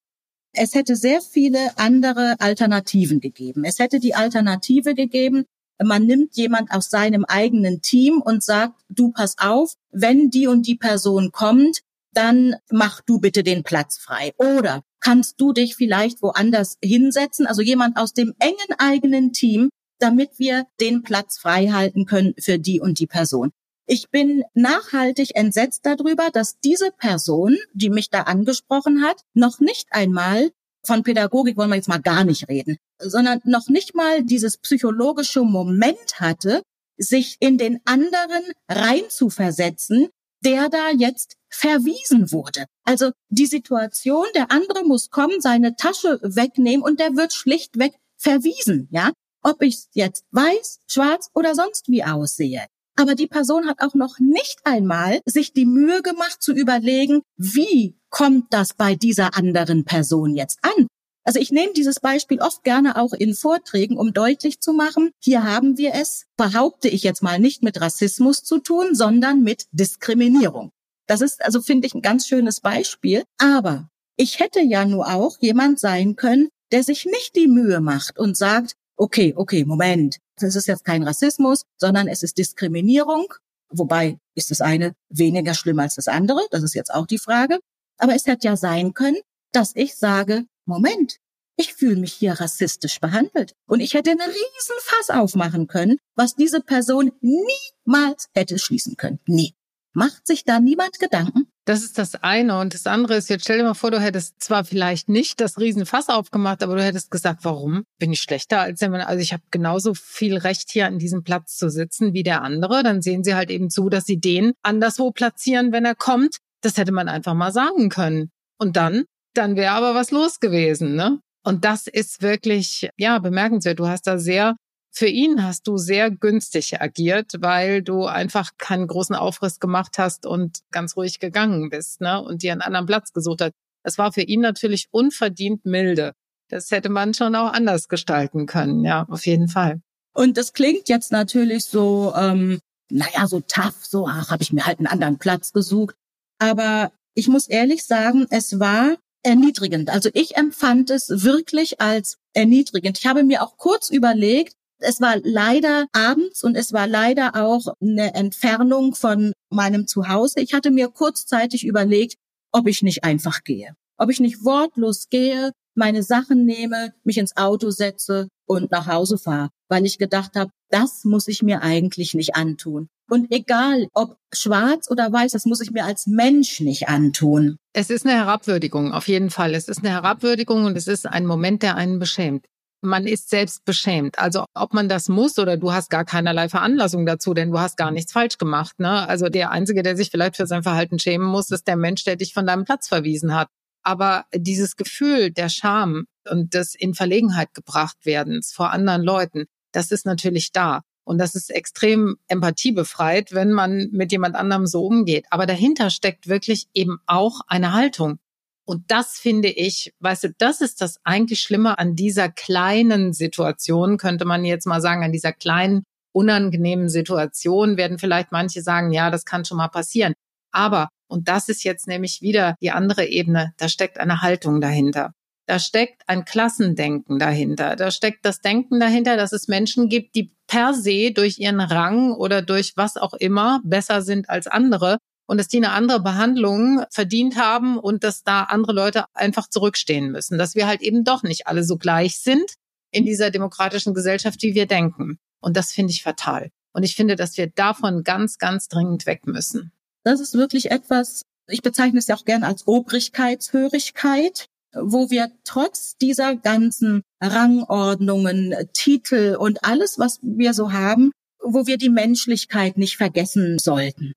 Es 0.53 0.75
hätte 0.75 0.95
sehr 0.95 1.21
viele 1.21 1.77
andere 1.77 2.35
Alternativen 2.39 3.19
gegeben. 3.19 3.63
Es 3.65 3.79
hätte 3.79 3.99
die 3.99 4.13
Alternative 4.13 4.93
gegeben, 4.93 5.45
man 5.81 6.05
nimmt 6.05 6.35
jemand 6.35 6.71
aus 6.71 6.89
seinem 6.89 7.25
eigenen 7.25 7.81
Team 7.81 8.21
und 8.21 8.43
sagt, 8.43 8.79
du 8.89 9.11
pass 9.11 9.35
auf, 9.39 9.73
wenn 9.91 10.29
die 10.29 10.47
und 10.47 10.67
die 10.67 10.75
Person 10.75 11.31
kommt, 11.31 11.81
dann 12.13 12.55
mach 12.69 13.01
du 13.01 13.19
bitte 13.19 13.43
den 13.43 13.63
Platz 13.63 13.97
frei. 13.97 14.33
Oder 14.37 14.83
kannst 14.99 15.41
du 15.41 15.51
dich 15.51 15.75
vielleicht 15.75 16.21
woanders 16.21 16.77
hinsetzen, 16.83 17.47
also 17.47 17.61
jemand 17.61 17.97
aus 17.97 18.13
dem 18.13 18.33
engen 18.39 18.77
eigenen 18.77 19.33
Team, 19.33 19.69
damit 19.99 20.37
wir 20.37 20.67
den 20.79 21.01
Platz 21.01 21.39
frei 21.39 21.69
halten 21.69 22.05
können 22.05 22.33
für 22.39 22.59
die 22.59 22.79
und 22.79 22.99
die 22.99 23.07
Person. 23.07 23.51
Ich 23.85 24.09
bin 24.09 24.43
nachhaltig 24.53 25.35
entsetzt 25.35 25.85
darüber, 25.85 26.29
dass 26.31 26.59
diese 26.59 26.91
Person, 26.91 27.57
die 27.73 27.89
mich 27.89 28.09
da 28.09 28.21
angesprochen 28.21 29.03
hat, 29.03 29.21
noch 29.33 29.59
nicht 29.59 29.87
einmal 29.91 30.51
von 30.85 31.03
Pädagogik 31.03 31.57
wollen 31.57 31.69
wir 31.69 31.77
jetzt 31.77 31.87
mal 31.87 32.01
gar 32.01 32.23
nicht 32.23 32.49
reden, 32.49 32.77
sondern 32.99 33.39
noch 33.45 33.69
nicht 33.69 33.95
mal 33.95 34.23
dieses 34.23 34.57
psychologische 34.57 35.41
Moment 35.41 36.19
hatte, 36.19 36.61
sich 36.97 37.37
in 37.39 37.57
den 37.57 37.79
anderen 37.85 38.43
reinzuversetzen, 38.69 40.09
der 40.41 40.69
da 40.69 40.89
jetzt 40.91 41.35
verwiesen 41.49 42.31
wurde. 42.31 42.65
Also 42.83 43.11
die 43.29 43.45
Situation, 43.45 44.25
der 44.35 44.51
andere 44.51 44.83
muss 44.83 45.09
kommen, 45.09 45.39
seine 45.39 45.75
Tasche 45.75 46.19
wegnehmen 46.21 46.83
und 46.83 46.99
der 46.99 47.15
wird 47.15 47.33
schlichtweg 47.33 47.93
verwiesen, 48.17 48.87
ja? 48.91 49.11
Ob 49.41 49.61
ich 49.61 49.85
jetzt 49.93 50.25
weiß, 50.31 50.79
schwarz 50.87 51.29
oder 51.33 51.55
sonst 51.55 51.89
wie 51.89 52.03
aussehe. 52.03 52.65
Aber 52.95 53.15
die 53.15 53.27
Person 53.27 53.67
hat 53.67 53.81
auch 53.81 53.95
noch 53.95 54.19
nicht 54.19 54.59
einmal 54.63 55.19
sich 55.25 55.53
die 55.53 55.65
Mühe 55.65 56.01
gemacht 56.01 56.41
zu 56.41 56.53
überlegen, 56.53 57.21
wie 57.37 57.97
kommt 58.09 58.53
das 58.53 58.73
bei 58.73 58.95
dieser 58.95 59.35
anderen 59.35 59.83
Person 59.83 60.35
jetzt 60.35 60.59
an? 60.61 60.87
Also 61.25 61.39
ich 61.39 61.51
nehme 61.51 61.73
dieses 61.73 61.99
Beispiel 61.99 62.39
oft 62.39 62.63
gerne 62.63 62.97
auch 62.97 63.13
in 63.13 63.33
Vorträgen, 63.33 63.97
um 63.97 64.13
deutlich 64.13 64.59
zu 64.59 64.73
machen, 64.73 65.11
hier 65.19 65.43
haben 65.43 65.77
wir 65.77 65.93
es, 65.93 66.25
behaupte 66.37 66.89
ich 66.89 67.03
jetzt 67.03 67.23
mal, 67.23 67.39
nicht 67.39 67.63
mit 67.63 67.79
Rassismus 67.79 68.43
zu 68.43 68.59
tun, 68.59 68.93
sondern 68.93 69.41
mit 69.41 69.65
Diskriminierung. 69.71 70.71
Das 71.07 71.21
ist 71.21 71.43
also, 71.43 71.61
finde 71.61 71.87
ich, 71.87 71.93
ein 71.93 72.01
ganz 72.01 72.27
schönes 72.27 72.59
Beispiel. 72.59 73.23
Aber 73.37 73.89
ich 74.17 74.39
hätte 74.39 74.61
ja 74.61 74.85
nur 74.85 75.07
auch 75.07 75.37
jemand 75.39 75.79
sein 75.79 76.15
können, 76.15 76.49
der 76.71 76.83
sich 76.83 77.05
nicht 77.05 77.35
die 77.35 77.47
Mühe 77.47 77.79
macht 77.79 78.19
und 78.19 78.35
sagt, 78.35 78.73
okay, 78.97 79.33
okay, 79.35 79.65
Moment, 79.65 80.17
das 80.37 80.55
ist 80.55 80.67
jetzt 80.67 80.85
kein 80.85 81.03
Rassismus, 81.03 81.63
sondern 81.77 82.07
es 82.07 82.23
ist 82.23 82.37
Diskriminierung. 82.37 83.33
Wobei 83.69 84.17
ist 84.35 84.51
das 84.51 84.61
eine 84.61 84.93
weniger 85.09 85.53
schlimm 85.53 85.79
als 85.79 85.95
das 85.95 86.07
andere, 86.07 86.41
das 86.51 86.63
ist 86.63 86.75
jetzt 86.75 86.93
auch 86.93 87.07
die 87.07 87.17
Frage. 87.19 87.59
Aber 87.97 88.15
es 88.15 88.25
hätte 88.25 88.47
ja 88.47 88.57
sein 88.57 88.93
können, 88.93 89.17
dass 89.51 89.75
ich 89.75 89.95
sage, 89.95 90.45
Moment, 90.65 91.19
ich 91.55 91.73
fühle 91.73 91.97
mich 91.97 92.13
hier 92.13 92.33
rassistisch 92.33 92.99
behandelt. 92.99 93.53
Und 93.67 93.79
ich 93.79 93.93
hätte 93.93 94.11
einen 94.11 94.21
riesen 94.21 94.75
Fass 94.81 95.09
aufmachen 95.09 95.67
können, 95.67 95.97
was 96.15 96.35
diese 96.35 96.61
Person 96.61 97.11
niemals 97.21 98.29
hätte 98.33 98.57
schließen 98.57 98.97
können. 98.97 99.19
Nie. 99.27 99.53
Macht 99.93 100.25
sich 100.25 100.43
da 100.43 100.59
niemand 100.59 100.99
Gedanken? 100.99 101.47
Das 101.65 101.83
ist 101.83 101.97
das 101.97 102.15
eine. 102.15 102.59
Und 102.59 102.73
das 102.73 102.87
andere 102.87 103.15
ist, 103.15 103.29
jetzt 103.29 103.43
stell 103.43 103.59
dir 103.59 103.63
mal 103.63 103.73
vor, 103.73 103.91
du 103.91 104.01
hättest 104.01 104.41
zwar 104.41 104.65
vielleicht 104.65 105.07
nicht 105.07 105.39
das 105.39 105.59
Riesenfass 105.59 106.09
aufgemacht, 106.09 106.63
aber 106.63 106.75
du 106.75 106.83
hättest 106.83 107.11
gesagt, 107.11 107.41
warum? 107.43 107.83
Bin 107.99 108.11
ich 108.11 108.21
schlechter 108.21 108.59
als 108.59 108.79
der 108.79 108.89
Mann? 108.89 109.01
Also 109.01 109.21
ich 109.21 109.33
habe 109.33 109.43
genauso 109.51 109.93
viel 109.93 110.37
Recht, 110.37 110.71
hier 110.71 110.87
an 110.87 110.97
diesem 110.97 111.23
Platz 111.23 111.55
zu 111.55 111.69
sitzen 111.69 112.13
wie 112.13 112.23
der 112.23 112.41
andere. 112.41 112.83
Dann 112.83 113.01
sehen 113.01 113.23
sie 113.23 113.35
halt 113.35 113.49
eben 113.51 113.69
zu, 113.69 113.89
dass 113.89 114.05
sie 114.05 114.19
den 114.19 114.53
anderswo 114.63 115.11
platzieren, 115.11 115.71
wenn 115.71 115.85
er 115.85 115.95
kommt. 115.95 116.37
Das 116.61 116.77
hätte 116.77 116.91
man 116.91 117.07
einfach 117.07 117.35
mal 117.35 117.51
sagen 117.51 117.89
können. 117.89 118.29
Und 118.57 118.75
dann, 118.75 119.05
dann 119.33 119.55
wäre 119.55 119.73
aber 119.73 119.95
was 119.95 120.11
los 120.11 120.39
gewesen, 120.39 120.95
ne? 120.95 121.19
Und 121.45 121.65
das 121.65 121.87
ist 121.87 122.21
wirklich, 122.21 122.89
ja, 122.97 123.19
bemerkenswert. 123.19 123.79
Du 123.79 123.87
hast 123.87 124.07
da 124.07 124.17
sehr 124.17 124.55
für 124.95 125.07
ihn 125.07 125.43
hast 125.43 125.67
du 125.67 125.77
sehr 125.77 126.11
günstig 126.11 126.79
agiert, 126.79 127.31
weil 127.39 127.81
du 127.81 128.05
einfach 128.05 128.51
keinen 128.59 128.87
großen 128.87 129.15
Aufriss 129.15 129.59
gemacht 129.59 129.97
hast 129.97 130.27
und 130.27 130.59
ganz 130.71 130.95
ruhig 130.95 131.19
gegangen 131.19 131.69
bist, 131.69 131.99
ne? 131.99 132.21
Und 132.21 132.43
dir 132.43 132.51
einen 132.51 132.61
anderen 132.61 132.85
Platz 132.85 133.11
gesucht 133.11 133.41
hat. 133.41 133.53
Es 133.83 133.97
war 133.97 134.13
für 134.13 134.21
ihn 134.21 134.41
natürlich 134.41 134.87
unverdient 134.91 135.65
milde. 135.65 136.13
Das 136.49 136.69
hätte 136.69 136.89
man 136.89 137.15
schon 137.15 137.35
auch 137.35 137.51
anders 137.51 137.87
gestalten 137.87 138.45
können, 138.45 138.85
ja, 138.85 139.05
auf 139.09 139.25
jeden 139.25 139.47
Fall. 139.47 139.81
Und 140.13 140.37
das 140.37 140.53
klingt 140.53 140.87
jetzt 140.89 141.11
natürlich 141.11 141.65
so, 141.65 142.13
ähm, 142.15 142.59
naja, 142.91 143.25
so 143.27 143.39
tough, 143.39 143.83
so, 143.83 144.07
ach, 144.07 144.29
habe 144.29 144.43
ich 144.43 144.53
mir 144.53 144.67
halt 144.67 144.77
einen 144.77 144.87
anderen 144.87 145.17
Platz 145.17 145.53
gesucht. 145.53 145.95
Aber 146.37 146.91
ich 147.15 147.27
muss 147.27 147.47
ehrlich 147.47 147.83
sagen, 147.83 148.27
es 148.29 148.59
war 148.59 148.95
erniedrigend. 149.23 149.89
Also 149.89 150.09
ich 150.13 150.35
empfand 150.35 150.91
es 150.91 151.07
wirklich 151.09 151.81
als 151.81 152.17
erniedrigend. 152.33 152.99
Ich 152.99 153.07
habe 153.07 153.23
mir 153.23 153.41
auch 153.41 153.57
kurz 153.57 153.89
überlegt, 153.89 154.53
es 154.83 155.01
war 155.01 155.17
leider 155.23 155.87
abends 155.93 156.43
und 156.43 156.55
es 156.55 156.73
war 156.73 156.87
leider 156.87 157.35
auch 157.35 157.73
eine 157.81 158.13
Entfernung 158.13 158.95
von 158.95 159.33
meinem 159.49 159.87
Zuhause. 159.87 160.39
Ich 160.39 160.53
hatte 160.53 160.71
mir 160.71 160.89
kurzzeitig 160.89 161.65
überlegt, 161.65 162.15
ob 162.51 162.67
ich 162.67 162.81
nicht 162.81 163.03
einfach 163.03 163.43
gehe. 163.43 163.75
Ob 163.97 164.09
ich 164.09 164.19
nicht 164.19 164.43
wortlos 164.43 165.09
gehe, 165.09 165.51
meine 165.75 166.03
Sachen 166.03 166.45
nehme, 166.45 166.93
mich 167.03 167.17
ins 167.17 167.35
Auto 167.35 167.71
setze 167.71 168.27
und 168.45 168.71
nach 168.71 168.87
Hause 168.87 169.17
fahre, 169.17 169.49
weil 169.69 169.85
ich 169.85 169.97
gedacht 169.97 170.35
habe, 170.35 170.51
das 170.69 171.03
muss 171.03 171.27
ich 171.27 171.41
mir 171.41 171.61
eigentlich 171.61 172.13
nicht 172.13 172.35
antun. 172.35 172.89
Und 173.09 173.31
egal, 173.31 173.87
ob 173.93 174.17
schwarz 174.33 174.89
oder 174.89 175.11
weiß, 175.11 175.31
das 175.31 175.45
muss 175.45 175.61
ich 175.61 175.71
mir 175.71 175.85
als 175.85 176.07
Mensch 176.07 176.59
nicht 176.61 176.87
antun. 176.89 177.57
Es 177.73 177.89
ist 177.89 178.05
eine 178.05 178.15
Herabwürdigung, 178.15 178.91
auf 178.91 179.07
jeden 179.07 179.29
Fall. 179.29 179.53
Es 179.53 179.67
ist 179.67 179.79
eine 179.79 179.89
Herabwürdigung 179.89 180.65
und 180.65 180.77
es 180.77 180.87
ist 180.87 181.05
ein 181.05 181.25
Moment, 181.25 181.63
der 181.63 181.75
einen 181.75 181.99
beschämt 181.99 182.45
man 182.83 183.07
ist 183.07 183.29
selbst 183.29 183.65
beschämt. 183.65 184.19
Also 184.19 184.45
ob 184.53 184.73
man 184.73 184.89
das 184.89 185.09
muss 185.09 185.39
oder 185.39 185.57
du 185.57 185.73
hast 185.73 185.89
gar 185.89 186.05
keinerlei 186.05 186.49
Veranlassung 186.49 187.05
dazu, 187.05 187.33
denn 187.33 187.51
du 187.51 187.59
hast 187.59 187.77
gar 187.77 187.91
nichts 187.91 188.11
falsch 188.11 188.37
gemacht. 188.37 188.79
Ne? 188.79 189.07
Also 189.07 189.29
der 189.29 189.51
Einzige, 189.51 189.83
der 189.83 189.95
sich 189.95 190.11
vielleicht 190.11 190.35
für 190.35 190.47
sein 190.47 190.63
Verhalten 190.63 190.99
schämen 190.99 191.27
muss, 191.27 191.51
ist 191.51 191.67
der 191.67 191.77
Mensch, 191.77 192.03
der 192.03 192.15
dich 192.15 192.33
von 192.33 192.45
deinem 192.45 192.65
Platz 192.65 192.87
verwiesen 192.87 193.35
hat. 193.35 193.47
Aber 193.83 194.25
dieses 194.33 194.75
Gefühl 194.75 195.31
der 195.31 195.49
Scham 195.49 196.05
und 196.29 196.53
des 196.53 196.75
in 196.75 196.93
Verlegenheit 196.93 197.53
gebracht 197.53 197.97
werdens 198.03 198.53
vor 198.53 198.71
anderen 198.71 199.03
Leuten, 199.03 199.45
das 199.73 199.91
ist 199.91 200.05
natürlich 200.05 200.51
da. 200.51 200.81
Und 201.05 201.17
das 201.17 201.35
ist 201.35 201.49
extrem 201.49 202.15
empathiebefreit, 202.27 203.33
wenn 203.33 203.51
man 203.51 203.89
mit 203.91 204.11
jemand 204.13 204.35
anderem 204.35 204.65
so 204.65 204.85
umgeht. 204.85 205.25
Aber 205.31 205.45
dahinter 205.45 205.89
steckt 205.89 206.27
wirklich 206.27 206.67
eben 206.73 206.99
auch 207.07 207.41
eine 207.47 207.73
Haltung. 207.73 208.19
Und 208.65 208.89
das 208.91 209.17
finde 209.17 209.49
ich, 209.49 209.93
weißt 209.99 210.23
du, 210.25 210.33
das 210.37 210.61
ist 210.61 210.81
das 210.81 210.97
eigentlich 211.03 211.41
Schlimme 211.41 211.77
an 211.77 211.95
dieser 211.95 212.29
kleinen 212.29 213.13
Situation, 213.13 213.97
könnte 213.97 214.25
man 214.25 214.45
jetzt 214.45 214.65
mal 214.65 214.81
sagen, 214.81 215.03
an 215.03 215.11
dieser 215.11 215.33
kleinen, 215.33 215.83
unangenehmen 216.13 216.89
Situation 216.89 217.75
werden 217.75 217.97
vielleicht 217.97 218.31
manche 218.31 218.61
sagen, 218.61 218.93
ja, 218.93 219.09
das 219.09 219.25
kann 219.25 219.45
schon 219.45 219.57
mal 219.57 219.67
passieren. 219.67 220.13
Aber, 220.51 220.89
und 221.07 221.27
das 221.27 221.49
ist 221.49 221.63
jetzt 221.63 221.87
nämlich 221.87 222.21
wieder 222.21 222.55
die 222.61 222.71
andere 222.71 223.05
Ebene, 223.05 223.53
da 223.57 223.67
steckt 223.67 223.99
eine 223.99 224.21
Haltung 224.21 224.61
dahinter. 224.61 225.13
Da 225.45 225.59
steckt 225.59 226.03
ein 226.07 226.23
Klassendenken 226.23 227.19
dahinter. 227.19 227.75
Da 227.75 227.91
steckt 227.91 228.25
das 228.25 228.39
Denken 228.39 228.79
dahinter, 228.79 229.17
dass 229.17 229.33
es 229.33 229.49
Menschen 229.49 229.89
gibt, 229.89 230.15
die 230.15 230.31
per 230.47 230.73
se 230.73 231.11
durch 231.11 231.37
ihren 231.39 231.59
Rang 231.59 232.13
oder 232.13 232.41
durch 232.41 232.73
was 232.77 232.95
auch 232.95 233.13
immer 233.13 233.59
besser 233.65 234.01
sind 234.01 234.29
als 234.29 234.47
andere 234.47 234.99
und 235.27 235.37
dass 235.37 235.47
die 235.47 235.57
eine 235.57 235.71
andere 235.71 236.01
Behandlung 236.01 236.83
verdient 236.89 237.37
haben 237.37 237.77
und 237.77 238.03
dass 238.03 238.23
da 238.23 238.43
andere 238.43 238.73
Leute 238.73 239.05
einfach 239.13 239.47
zurückstehen 239.47 240.11
müssen. 240.11 240.37
Dass 240.37 240.55
wir 240.55 240.67
halt 240.67 240.81
eben 240.81 241.03
doch 241.03 241.23
nicht 241.23 241.47
alle 241.47 241.63
so 241.63 241.77
gleich 241.77 242.19
sind 242.19 242.53
in 242.91 243.05
dieser 243.05 243.31
demokratischen 243.31 243.93
Gesellschaft, 243.93 244.41
wie 244.43 244.53
wir 244.53 244.65
denken. 244.65 245.17
Und 245.41 245.57
das 245.57 245.71
finde 245.71 245.91
ich 245.91 246.03
fatal. 246.03 246.49
Und 246.73 246.83
ich 246.83 246.95
finde, 246.95 247.15
dass 247.15 247.37
wir 247.37 247.47
davon 247.47 248.03
ganz, 248.03 248.37
ganz 248.37 248.67
dringend 248.67 249.05
weg 249.05 249.25
müssen. 249.27 249.71
Das 250.03 250.19
ist 250.19 250.33
wirklich 250.33 250.71
etwas, 250.71 251.21
ich 251.47 251.61
bezeichne 251.61 251.99
es 251.99 252.07
ja 252.07 252.15
auch 252.15 252.25
gern 252.25 252.43
als 252.43 252.67
Obrigkeitshörigkeit, 252.67 254.47
wo 254.73 255.09
wir 255.09 255.31
trotz 255.43 255.97
dieser 255.97 256.35
ganzen 256.35 257.03
Rangordnungen, 257.21 258.55
Titel 258.73 259.37
und 259.39 259.63
alles, 259.63 259.99
was 259.99 260.19
wir 260.21 260.53
so 260.53 260.71
haben, 260.71 261.11
wo 261.39 261.67
wir 261.67 261.77
die 261.77 261.89
Menschlichkeit 261.89 262.77
nicht 262.77 262.97
vergessen 262.97 263.59
sollten. 263.59 264.13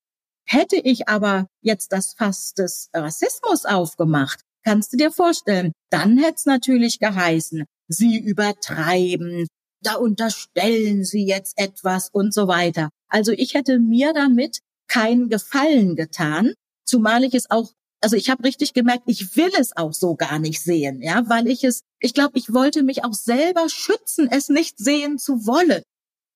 Hätte 0.49 0.77
ich 0.77 1.09
aber 1.09 1.47
jetzt 1.61 1.93
das 1.93 2.15
Fass 2.15 2.55
des 2.55 2.89
Rassismus 2.95 3.65
aufgemacht, 3.65 4.41
kannst 4.65 4.93
du 4.93 4.97
dir 4.97 5.11
vorstellen, 5.11 5.73
dann 5.91 6.19
hätte 6.19 6.37
es 6.37 6.47
natürlich 6.47 6.99
geheißen, 6.99 7.65
sie 7.89 8.19
übertreiben, 8.19 9.47
da 9.83 9.95
unterstellen 9.95 11.05
sie 11.05 11.27
jetzt 11.27 11.59
etwas 11.59 12.09
und 12.11 12.33
so 12.33 12.49
weiter. 12.49 12.91
Also 13.09 13.33
ich 13.33 13.55
hätte 13.55 13.79
mir 13.79 14.13
damit 14.13 14.59
keinen 14.89 15.29
Gefallen 15.29 15.97
getan, 15.97 16.55
zumal 16.85 17.25
ich 17.25 17.35
es 17.35 17.51
auch 17.51 17.73
Also 18.03 18.15
ich 18.17 18.31
habe 18.31 18.45
richtig 18.45 18.73
gemerkt, 18.75 19.05
ich 19.07 19.37
will 19.37 19.51
es 19.59 19.77
auch 19.77 19.93
so 19.93 20.17
gar 20.17 20.39
nicht 20.39 20.61
sehen, 20.63 21.03
ja, 21.03 21.29
weil 21.29 21.49
ich 21.49 21.65
es, 21.65 21.81
ich 21.99 22.15
glaube, 22.15 22.39
ich 22.39 22.53
wollte 22.53 22.83
mich 22.83 23.05
auch 23.05 23.15
selber 23.15 23.69
schützen, 23.69 24.29
es 24.31 24.49
nicht 24.49 24.79
sehen 24.79 25.19
zu 25.19 25.47
wollen. 25.47 25.83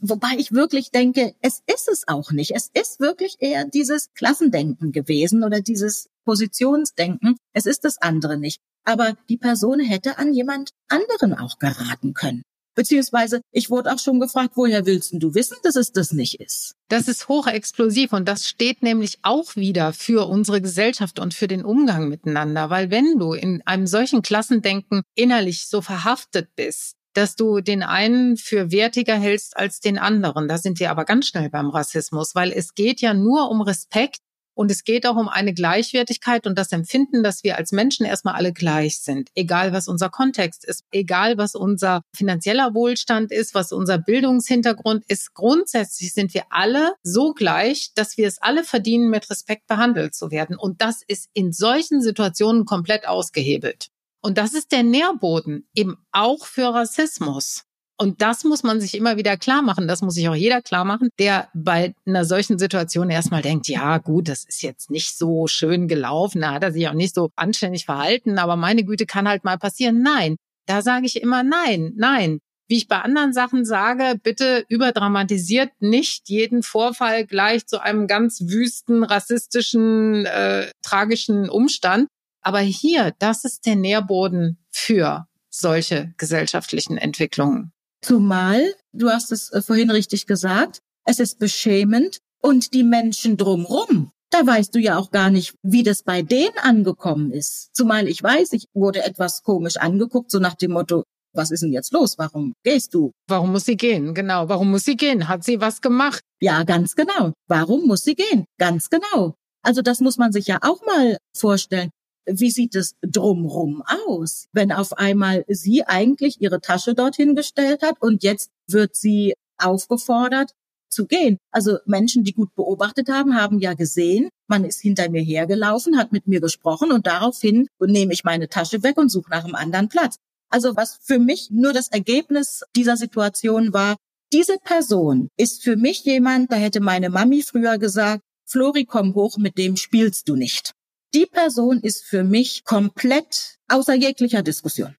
Wobei 0.00 0.30
ich 0.38 0.52
wirklich 0.52 0.90
denke, 0.90 1.34
es 1.42 1.62
ist 1.66 1.88
es 1.88 2.08
auch 2.08 2.32
nicht. 2.32 2.52
Es 2.54 2.70
ist 2.72 3.00
wirklich 3.00 3.36
eher 3.40 3.66
dieses 3.66 4.12
Klassendenken 4.14 4.92
gewesen 4.92 5.44
oder 5.44 5.60
dieses 5.60 6.08
Positionsdenken. 6.24 7.36
Es 7.52 7.66
ist 7.66 7.84
das 7.84 7.98
andere 7.98 8.38
nicht. 8.38 8.60
Aber 8.84 9.14
die 9.28 9.36
Person 9.36 9.78
hätte 9.78 10.18
an 10.18 10.32
jemand 10.32 10.70
anderen 10.88 11.34
auch 11.34 11.58
geraten 11.58 12.14
können. 12.14 12.42
Beziehungsweise, 12.74 13.42
ich 13.50 13.68
wurde 13.68 13.92
auch 13.92 13.98
schon 13.98 14.20
gefragt, 14.20 14.52
woher 14.54 14.86
willst 14.86 15.12
du 15.12 15.34
wissen, 15.34 15.56
dass 15.64 15.76
es 15.76 15.92
das 15.92 16.12
nicht 16.12 16.40
ist? 16.40 16.76
Das 16.88 17.08
ist 17.08 17.28
hochexplosiv 17.28 18.12
und 18.12 18.26
das 18.26 18.48
steht 18.48 18.82
nämlich 18.82 19.18
auch 19.22 19.56
wieder 19.56 19.92
für 19.92 20.28
unsere 20.28 20.62
Gesellschaft 20.62 21.18
und 21.18 21.34
für 21.34 21.48
den 21.48 21.64
Umgang 21.64 22.08
miteinander. 22.08 22.70
Weil 22.70 22.90
wenn 22.90 23.18
du 23.18 23.34
in 23.34 23.60
einem 23.66 23.86
solchen 23.86 24.22
Klassendenken 24.22 25.02
innerlich 25.14 25.66
so 25.66 25.82
verhaftet 25.82 26.54
bist, 26.56 26.94
dass 27.14 27.36
du 27.36 27.60
den 27.60 27.82
einen 27.82 28.36
für 28.36 28.70
wertiger 28.70 29.16
hältst 29.16 29.56
als 29.56 29.80
den 29.80 29.98
anderen. 29.98 30.48
Da 30.48 30.58
sind 30.58 30.80
wir 30.80 30.90
aber 30.90 31.04
ganz 31.04 31.26
schnell 31.26 31.50
beim 31.50 31.70
Rassismus, 31.70 32.34
weil 32.34 32.52
es 32.52 32.74
geht 32.74 33.00
ja 33.00 33.14
nur 33.14 33.50
um 33.50 33.60
Respekt 33.60 34.20
und 34.60 34.70
es 34.70 34.84
geht 34.84 35.06
auch 35.06 35.16
um 35.16 35.28
eine 35.28 35.54
Gleichwertigkeit 35.54 36.46
und 36.46 36.58
das 36.58 36.70
Empfinden, 36.72 37.22
dass 37.22 37.44
wir 37.44 37.56
als 37.56 37.72
Menschen 37.72 38.04
erstmal 38.04 38.34
alle 38.34 38.52
gleich 38.52 39.00
sind, 39.00 39.30
egal 39.34 39.72
was 39.72 39.88
unser 39.88 40.10
Kontext 40.10 40.66
ist, 40.66 40.84
egal 40.90 41.38
was 41.38 41.54
unser 41.54 42.02
finanzieller 42.14 42.74
Wohlstand 42.74 43.32
ist, 43.32 43.54
was 43.54 43.72
unser 43.72 43.96
Bildungshintergrund 43.96 45.04
ist. 45.08 45.32
Grundsätzlich 45.32 46.12
sind 46.12 46.34
wir 46.34 46.44
alle 46.50 46.92
so 47.02 47.32
gleich, 47.32 47.92
dass 47.94 48.18
wir 48.18 48.28
es 48.28 48.42
alle 48.42 48.64
verdienen, 48.64 49.08
mit 49.08 49.30
Respekt 49.30 49.66
behandelt 49.66 50.14
zu 50.14 50.30
werden. 50.30 50.56
Und 50.56 50.82
das 50.82 51.02
ist 51.06 51.30
in 51.32 51.52
solchen 51.52 52.02
Situationen 52.02 52.66
komplett 52.66 53.08
ausgehebelt. 53.08 53.88
Und 54.22 54.38
das 54.38 54.54
ist 54.54 54.72
der 54.72 54.82
Nährboden 54.82 55.66
eben 55.74 55.96
auch 56.12 56.44
für 56.44 56.74
Rassismus. 56.74 57.64
Und 58.00 58.22
das 58.22 58.44
muss 58.44 58.62
man 58.62 58.80
sich 58.80 58.94
immer 58.94 59.18
wieder 59.18 59.36
klar 59.36 59.60
machen. 59.60 59.86
Das 59.86 60.00
muss 60.00 60.14
sich 60.14 60.26
auch 60.28 60.34
jeder 60.34 60.62
klar 60.62 60.86
machen, 60.86 61.10
der 61.18 61.48
bei 61.52 61.94
einer 62.06 62.24
solchen 62.24 62.58
Situation 62.58 63.10
erstmal 63.10 63.42
denkt, 63.42 63.68
ja, 63.68 63.98
gut, 63.98 64.28
das 64.28 64.44
ist 64.44 64.62
jetzt 64.62 64.90
nicht 64.90 65.18
so 65.18 65.46
schön 65.46 65.86
gelaufen. 65.86 66.40
Da 66.40 66.52
hat 66.52 66.62
er 66.62 66.72
sich 66.72 66.88
auch 66.88 66.94
nicht 66.94 67.14
so 67.14 67.28
anständig 67.36 67.84
verhalten. 67.84 68.38
Aber 68.38 68.56
meine 68.56 68.84
Güte 68.84 69.04
kann 69.04 69.28
halt 69.28 69.44
mal 69.44 69.58
passieren. 69.58 70.02
Nein. 70.02 70.36
Da 70.66 70.80
sage 70.80 71.04
ich 71.04 71.20
immer 71.20 71.42
nein, 71.42 71.92
nein. 71.96 72.38
Wie 72.68 72.78
ich 72.78 72.88
bei 72.88 73.00
anderen 73.00 73.34
Sachen 73.34 73.64
sage, 73.66 74.18
bitte 74.22 74.64
überdramatisiert 74.68 75.70
nicht 75.80 76.28
jeden 76.28 76.62
Vorfall 76.62 77.26
gleich 77.26 77.66
zu 77.66 77.82
einem 77.82 78.06
ganz 78.06 78.42
wüsten, 78.46 79.02
rassistischen, 79.02 80.24
äh, 80.24 80.70
tragischen 80.80 81.50
Umstand, 81.50 82.08
aber 82.42 82.60
hier, 82.60 83.14
das 83.18 83.44
ist 83.44 83.66
der 83.66 83.76
Nährboden 83.76 84.58
für 84.70 85.26
solche 85.50 86.14
gesellschaftlichen 86.16 86.96
Entwicklungen. 86.96 87.72
Zumal, 88.02 88.74
du 88.92 89.10
hast 89.10 89.32
es 89.32 89.52
äh, 89.52 89.60
vorhin 89.60 89.90
richtig 89.90 90.26
gesagt, 90.26 90.80
es 91.04 91.18
ist 91.18 91.38
beschämend 91.38 92.18
und 92.40 92.72
die 92.72 92.84
Menschen 92.84 93.36
drumrum, 93.36 94.12
da 94.30 94.46
weißt 94.46 94.74
du 94.74 94.78
ja 94.78 94.96
auch 94.96 95.10
gar 95.10 95.30
nicht, 95.30 95.54
wie 95.62 95.82
das 95.82 96.02
bei 96.02 96.22
denen 96.22 96.56
angekommen 96.62 97.32
ist. 97.32 97.70
Zumal 97.74 98.08
ich 98.08 98.22
weiß, 98.22 98.52
ich 98.52 98.66
wurde 98.72 99.04
etwas 99.04 99.42
komisch 99.42 99.76
angeguckt, 99.76 100.30
so 100.30 100.38
nach 100.38 100.54
dem 100.54 100.72
Motto, 100.72 101.02
was 101.32 101.50
ist 101.50 101.62
denn 101.62 101.72
jetzt 101.72 101.92
los? 101.92 102.16
Warum 102.18 102.54
gehst 102.64 102.94
du? 102.94 103.12
Warum 103.28 103.52
muss 103.52 103.64
sie 103.64 103.76
gehen? 103.76 104.14
Genau. 104.14 104.48
Warum 104.48 104.70
muss 104.70 104.84
sie 104.84 104.96
gehen? 104.96 105.28
Hat 105.28 105.44
sie 105.44 105.60
was 105.60 105.80
gemacht? 105.80 106.22
Ja, 106.40 106.64
ganz 106.64 106.96
genau. 106.96 107.32
Warum 107.48 107.86
muss 107.86 108.02
sie 108.02 108.14
gehen? 108.14 108.46
Ganz 108.58 108.88
genau. 108.88 109.34
Also 109.62 109.82
das 109.82 110.00
muss 110.00 110.16
man 110.16 110.32
sich 110.32 110.46
ja 110.46 110.58
auch 110.62 110.84
mal 110.86 111.18
vorstellen 111.36 111.90
wie 112.32 112.50
sieht 112.50 112.74
es 112.74 112.96
drumrum 113.02 113.82
aus, 114.06 114.48
wenn 114.52 114.72
auf 114.72 114.92
einmal 114.94 115.44
sie 115.48 115.84
eigentlich 115.84 116.40
ihre 116.40 116.60
Tasche 116.60 116.94
dorthin 116.94 117.34
gestellt 117.34 117.82
hat 117.82 118.00
und 118.00 118.22
jetzt 118.22 118.50
wird 118.66 118.96
sie 118.96 119.34
aufgefordert 119.58 120.52
zu 120.88 121.06
gehen. 121.06 121.38
Also 121.52 121.78
Menschen, 121.86 122.24
die 122.24 122.32
gut 122.32 122.54
beobachtet 122.54 123.08
haben, 123.08 123.36
haben 123.36 123.58
ja 123.60 123.74
gesehen, 123.74 124.28
man 124.48 124.64
ist 124.64 124.80
hinter 124.80 125.08
mir 125.08 125.22
hergelaufen, 125.22 125.96
hat 125.96 126.12
mit 126.12 126.26
mir 126.26 126.40
gesprochen 126.40 126.92
und 126.92 127.06
daraufhin 127.06 127.68
nehme 127.78 128.12
ich 128.12 128.24
meine 128.24 128.48
Tasche 128.48 128.82
weg 128.82 128.98
und 128.98 129.10
suche 129.10 129.30
nach 129.30 129.44
einem 129.44 129.54
anderen 129.54 129.88
Platz. 129.88 130.16
Also 130.50 130.76
was 130.76 130.98
für 131.02 131.18
mich 131.18 131.48
nur 131.50 131.72
das 131.72 131.88
Ergebnis 131.88 132.64
dieser 132.74 132.96
Situation 132.96 133.72
war, 133.72 133.96
diese 134.32 134.58
Person 134.58 135.28
ist 135.36 135.62
für 135.62 135.76
mich 135.76 136.04
jemand, 136.04 136.52
da 136.52 136.56
hätte 136.56 136.80
meine 136.80 137.10
Mami 137.10 137.42
früher 137.42 137.78
gesagt, 137.78 138.22
Flori, 138.46 138.84
komm 138.84 139.14
hoch, 139.14 139.38
mit 139.38 139.58
dem 139.58 139.76
spielst 139.76 140.28
du 140.28 140.34
nicht 140.34 140.72
die 141.14 141.26
Person 141.26 141.80
ist 141.80 142.04
für 142.04 142.24
mich 142.24 142.64
komplett 142.64 143.56
außer 143.68 143.94
jeglicher 143.94 144.42
Diskussion. 144.42 144.96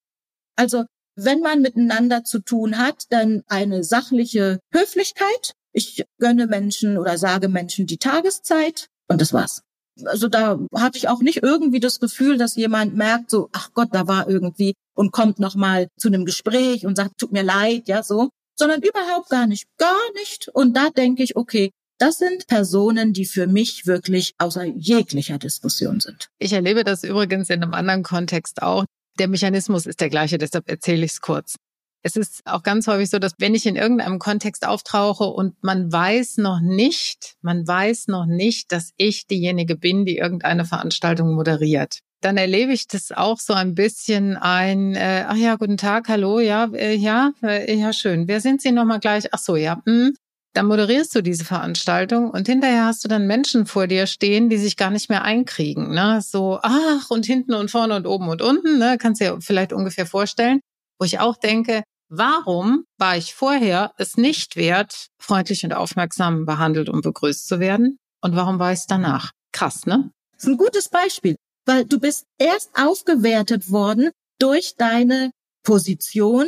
Also 0.56 0.84
wenn 1.16 1.40
man 1.40 1.60
miteinander 1.60 2.24
zu 2.24 2.38
tun 2.40 2.78
hat, 2.78 3.04
dann 3.10 3.42
eine 3.46 3.84
sachliche 3.84 4.60
Höflichkeit. 4.72 5.52
Ich 5.72 6.04
gönne 6.18 6.46
Menschen 6.46 6.98
oder 6.98 7.18
sage 7.18 7.48
Menschen 7.48 7.86
die 7.86 7.98
Tageszeit 7.98 8.86
und 9.08 9.20
das 9.20 9.32
war's. 9.32 9.62
Also 10.04 10.28
da 10.28 10.58
hatte 10.74 10.96
ich 10.96 11.08
auch 11.08 11.20
nicht 11.20 11.42
irgendwie 11.42 11.80
das 11.80 12.00
Gefühl, 12.00 12.38
dass 12.38 12.56
jemand 12.56 12.94
merkt, 12.96 13.30
so, 13.30 13.50
ach 13.52 13.70
Gott, 13.74 13.88
da 13.92 14.08
war 14.08 14.28
irgendwie 14.28 14.74
und 14.94 15.12
kommt 15.12 15.38
nochmal 15.38 15.88
zu 15.98 16.08
einem 16.08 16.24
Gespräch 16.24 16.86
und 16.86 16.96
sagt, 16.96 17.18
tut 17.18 17.32
mir 17.32 17.42
leid, 17.42 17.88
ja, 17.88 18.02
so, 18.02 18.30
sondern 18.58 18.82
überhaupt 18.82 19.28
gar 19.28 19.46
nicht, 19.46 19.66
gar 19.78 20.12
nicht. 20.14 20.48
Und 20.48 20.76
da 20.76 20.90
denke 20.90 21.22
ich, 21.22 21.36
okay, 21.36 21.72
das 22.02 22.18
sind 22.18 22.48
Personen, 22.48 23.12
die 23.12 23.26
für 23.26 23.46
mich 23.46 23.86
wirklich 23.86 24.34
außer 24.38 24.64
jeglicher 24.64 25.38
Diskussion 25.38 26.00
sind. 26.00 26.30
Ich 26.40 26.52
erlebe 26.52 26.82
das 26.82 27.04
übrigens 27.04 27.48
in 27.48 27.62
einem 27.62 27.74
anderen 27.74 28.02
Kontext 28.02 28.60
auch. 28.60 28.84
Der 29.20 29.28
Mechanismus 29.28 29.86
ist 29.86 30.00
der 30.00 30.10
gleiche, 30.10 30.36
deshalb 30.36 30.68
erzähle 30.68 31.04
ich 31.04 31.12
es 31.12 31.20
kurz. 31.20 31.54
Es 32.02 32.16
ist 32.16 32.40
auch 32.44 32.64
ganz 32.64 32.88
häufig 32.88 33.08
so, 33.08 33.20
dass 33.20 33.34
wenn 33.38 33.54
ich 33.54 33.66
in 33.66 33.76
irgendeinem 33.76 34.18
Kontext 34.18 34.66
auftauche 34.66 35.22
und 35.22 35.54
man 35.62 35.92
weiß 35.92 36.38
noch 36.38 36.58
nicht, 36.60 37.36
man 37.40 37.68
weiß 37.68 38.08
noch 38.08 38.26
nicht, 38.26 38.72
dass 38.72 38.90
ich 38.96 39.28
diejenige 39.28 39.76
bin, 39.76 40.04
die 40.04 40.16
irgendeine 40.16 40.64
Veranstaltung 40.64 41.32
moderiert, 41.36 42.00
dann 42.20 42.36
erlebe 42.36 42.72
ich 42.72 42.88
das 42.88 43.12
auch 43.12 43.38
so 43.38 43.52
ein 43.52 43.76
bisschen 43.76 44.36
ein, 44.36 44.96
äh, 44.96 45.24
ach 45.28 45.36
ja, 45.36 45.54
guten 45.54 45.76
Tag, 45.76 46.08
hallo, 46.08 46.40
ja, 46.40 46.64
äh, 46.74 46.96
ja, 46.96 47.30
äh, 47.44 47.72
ja, 47.76 47.92
schön. 47.92 48.26
Wer 48.26 48.40
sind 48.40 48.60
Sie 48.60 48.72
nochmal 48.72 48.98
gleich? 48.98 49.32
Ach 49.32 49.38
so, 49.38 49.54
ja, 49.54 49.80
hm, 49.86 50.14
dann 50.54 50.66
moderierst 50.66 51.14
du 51.14 51.22
diese 51.22 51.44
Veranstaltung 51.44 52.30
und 52.30 52.46
hinterher 52.46 52.84
hast 52.84 53.04
du 53.04 53.08
dann 53.08 53.26
Menschen 53.26 53.66
vor 53.66 53.86
dir 53.86 54.06
stehen, 54.06 54.48
die 54.48 54.58
sich 54.58 54.76
gar 54.76 54.90
nicht 54.90 55.08
mehr 55.08 55.22
einkriegen. 55.22 55.92
Ne? 55.92 56.20
So, 56.22 56.58
ach, 56.62 57.10
und 57.10 57.24
hinten 57.24 57.54
und 57.54 57.70
vorne 57.70 57.96
und 57.96 58.06
oben 58.06 58.28
und 58.28 58.42
unten, 58.42 58.78
ne? 58.78 58.98
kannst 58.98 59.20
du 59.20 59.24
dir 59.24 59.40
vielleicht 59.40 59.72
ungefähr 59.72 60.06
vorstellen. 60.06 60.60
Wo 60.98 61.04
ich 61.04 61.18
auch 61.20 61.36
denke, 61.36 61.82
warum 62.08 62.84
war 62.98 63.16
ich 63.16 63.34
vorher 63.34 63.92
es 63.96 64.16
nicht 64.16 64.56
wert, 64.56 65.08
freundlich 65.18 65.64
und 65.64 65.72
aufmerksam 65.72 66.44
behandelt 66.44 66.88
und 66.88 67.02
begrüßt 67.02 67.48
zu 67.48 67.58
werden? 67.58 67.96
Und 68.20 68.36
warum 68.36 68.58
war 68.58 68.72
ich 68.72 68.80
es 68.80 68.86
danach? 68.86 69.32
Krass, 69.52 69.86
ne? 69.86 70.10
Das 70.34 70.44
ist 70.44 70.48
ein 70.48 70.56
gutes 70.56 70.88
Beispiel, 70.88 71.36
weil 71.66 71.84
du 71.84 71.98
bist 71.98 72.24
erst 72.38 72.70
aufgewertet 72.74 73.70
worden 73.70 74.10
durch 74.38 74.74
deine 74.76 75.30
Position, 75.64 76.46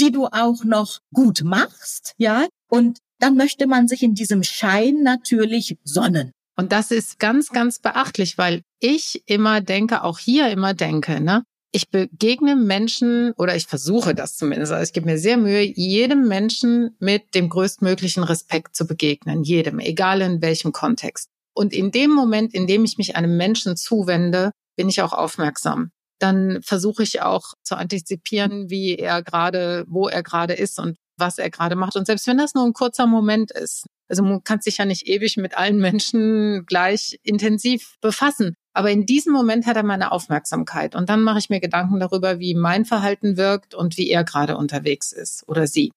die 0.00 0.10
du 0.10 0.26
auch 0.26 0.64
noch 0.64 0.98
gut 1.12 1.42
machst, 1.42 2.14
ja, 2.16 2.46
und 2.68 2.98
dann 3.22 3.36
möchte 3.36 3.68
man 3.68 3.86
sich 3.86 4.02
in 4.02 4.14
diesem 4.14 4.42
Schein 4.42 5.04
natürlich 5.04 5.78
sonnen. 5.84 6.32
Und 6.56 6.72
das 6.72 6.90
ist 6.90 7.20
ganz, 7.20 7.50
ganz 7.50 7.78
beachtlich, 7.78 8.36
weil 8.36 8.62
ich 8.80 9.22
immer 9.26 9.60
denke, 9.60 10.02
auch 10.02 10.18
hier 10.18 10.50
immer 10.50 10.74
denke, 10.74 11.20
ne? 11.20 11.44
Ich 11.70 11.88
begegne 11.88 12.56
Menschen 12.56 13.32
oder 13.38 13.54
ich 13.54 13.66
versuche 13.66 14.14
das 14.14 14.36
zumindest, 14.36 14.72
also 14.72 14.82
ich 14.82 14.92
gebe 14.92 15.06
mir 15.06 15.18
sehr 15.18 15.38
Mühe, 15.38 15.62
jedem 15.62 16.26
Menschen 16.28 16.96
mit 16.98 17.34
dem 17.34 17.48
größtmöglichen 17.48 18.24
Respekt 18.24 18.74
zu 18.76 18.86
begegnen, 18.86 19.44
jedem, 19.44 19.78
egal 19.78 20.20
in 20.20 20.42
welchem 20.42 20.72
Kontext. 20.72 21.28
Und 21.54 21.72
in 21.72 21.92
dem 21.92 22.10
Moment, 22.10 22.52
in 22.52 22.66
dem 22.66 22.84
ich 22.84 22.98
mich 22.98 23.14
einem 23.16 23.36
Menschen 23.36 23.76
zuwende, 23.76 24.50
bin 24.76 24.88
ich 24.88 25.00
auch 25.00 25.12
aufmerksam. 25.12 25.92
Dann 26.18 26.60
versuche 26.62 27.04
ich 27.04 27.22
auch 27.22 27.54
zu 27.62 27.76
antizipieren, 27.76 28.68
wie 28.68 28.96
er 28.96 29.22
gerade, 29.22 29.84
wo 29.86 30.08
er 30.08 30.22
gerade 30.22 30.54
ist 30.54 30.78
und 30.78 30.96
was 31.16 31.38
er 31.38 31.50
gerade 31.50 31.76
macht. 31.76 31.96
Und 31.96 32.06
selbst 32.06 32.26
wenn 32.26 32.38
das 32.38 32.54
nur 32.54 32.64
ein 32.64 32.72
kurzer 32.72 33.06
Moment 33.06 33.50
ist, 33.50 33.86
also 34.08 34.22
man 34.22 34.44
kann 34.44 34.60
sich 34.60 34.78
ja 34.78 34.84
nicht 34.84 35.06
ewig 35.06 35.36
mit 35.36 35.56
allen 35.56 35.78
Menschen 35.78 36.66
gleich 36.66 37.18
intensiv 37.22 37.96
befassen. 38.00 38.54
Aber 38.74 38.90
in 38.90 39.06
diesem 39.06 39.32
Moment 39.32 39.66
hat 39.66 39.76
er 39.76 39.82
meine 39.82 40.12
Aufmerksamkeit. 40.12 40.94
Und 40.94 41.08
dann 41.08 41.22
mache 41.22 41.38
ich 41.38 41.50
mir 41.50 41.60
Gedanken 41.60 42.00
darüber, 42.00 42.38
wie 42.38 42.54
mein 42.54 42.84
Verhalten 42.84 43.36
wirkt 43.36 43.74
und 43.74 43.96
wie 43.96 44.10
er 44.10 44.24
gerade 44.24 44.56
unterwegs 44.56 45.12
ist 45.12 45.48
oder 45.48 45.66
sie. 45.66 45.92